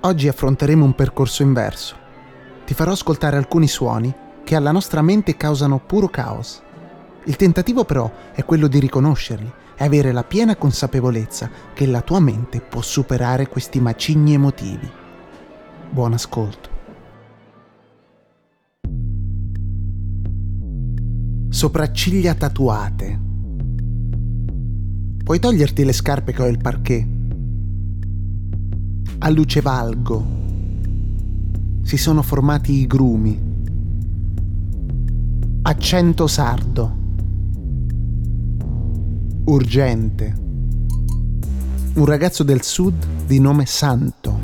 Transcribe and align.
Oggi 0.00 0.28
affronteremo 0.28 0.84
un 0.84 0.94
percorso 0.94 1.42
inverso. 1.42 1.96
Ti 2.64 2.74
farò 2.74 2.92
ascoltare 2.92 3.36
alcuni 3.36 3.66
suoni 3.66 4.14
che 4.44 4.54
alla 4.54 4.70
nostra 4.70 5.02
mente 5.02 5.36
causano 5.36 5.80
puro 5.80 6.08
caos. 6.08 6.62
Il 7.24 7.36
tentativo 7.36 7.84
però 7.84 8.10
è 8.32 8.44
quello 8.44 8.68
di 8.68 8.78
riconoscerli 8.78 9.52
e 9.76 9.84
avere 9.84 10.12
la 10.12 10.22
piena 10.22 10.54
consapevolezza 10.54 11.50
che 11.74 11.86
la 11.86 12.02
tua 12.02 12.20
mente 12.20 12.60
può 12.60 12.82
superare 12.82 13.48
questi 13.48 13.80
macigni 13.80 14.34
emotivi. 14.34 14.88
Buon 15.90 16.12
ascolto. 16.12 16.70
Sopracciglia 21.48 22.34
tatuate. 22.34 23.20
Puoi 25.24 25.38
toglierti 25.40 25.84
le 25.84 25.92
scarpe 25.92 26.32
che 26.32 26.42
ho 26.42 26.46
il 26.46 26.58
parquet. 26.58 27.15
A 29.18 29.30
luce 29.30 29.62
valgo. 29.62 30.24
Si 31.82 31.96
sono 31.96 32.20
formati 32.20 32.72
i 32.80 32.86
grumi. 32.86 33.54
Accento 35.62 36.26
sardo. 36.26 36.96
Urgente. 39.46 40.34
Un 41.94 42.04
ragazzo 42.04 42.42
del 42.42 42.62
sud 42.62 43.24
di 43.26 43.40
nome 43.40 43.64
Santo. 43.64 44.38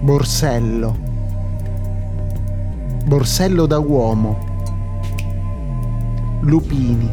Borsello. 0.00 1.07
Borsello 3.08 3.64
da 3.64 3.78
uomo. 3.78 4.38
Lupini. 6.42 7.10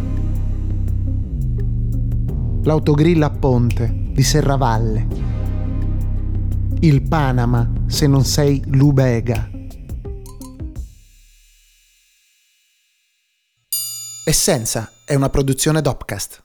L'autogrill 2.64 3.24
a 3.24 3.30
Ponte 3.30 4.10
di 4.12 4.22
Serravalle. 4.22 5.08
Il 6.82 7.02
Panama 7.04 7.72
se 7.86 8.08
non 8.08 8.26
sei 8.26 8.62
Lubega. 8.66 9.50
Essenza 14.26 14.92
è 15.06 15.16
una 15.16 15.30
produzione 15.30 15.80
Dopcast. 15.80 16.45